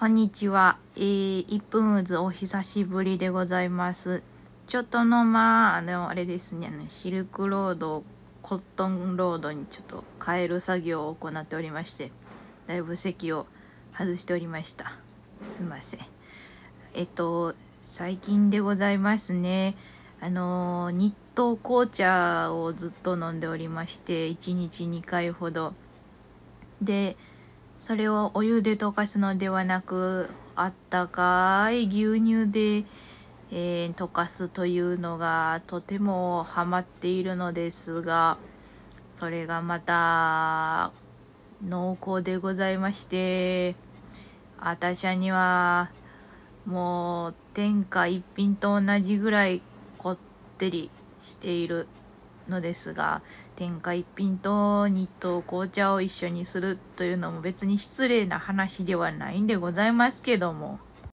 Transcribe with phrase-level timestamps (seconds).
[0.00, 0.78] こんにちは。
[0.96, 4.22] えー、1分渦お久しぶりでございます。
[4.66, 8.02] ちょっとのまあ、あの、あれですね、シルクロード
[8.40, 12.12] コットンロードにちょっと変える作業を行っておりまして、
[12.66, 13.44] だいぶ席を
[13.92, 14.96] 外しておりました。
[15.50, 16.00] すいません。
[16.94, 19.76] えっと、最近でございますね。
[20.22, 25.74] あの、日東紅茶をずっと飲んでおりまして、1日2回ほど。
[26.80, 27.18] で、
[27.80, 32.84] それをお湯で溶かすのではなくあったかい牛乳で、
[33.50, 38.36] えー溶かすというのがとてもハマっているのですが
[39.14, 40.92] それがまた
[41.66, 43.74] 濃厚でございまして
[44.58, 45.90] 私には
[46.66, 49.62] もう天下一品と同じぐらい
[49.96, 50.18] こっ
[50.58, 50.90] てり
[51.26, 51.88] している
[52.50, 53.22] のですが
[53.56, 60.78] 天下一品と日東紅茶を一緒にするというのも別に失礼な話ではないんでございますけども。